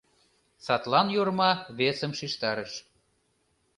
[0.65, 2.73] Садлан Йорма весым шижтарыш: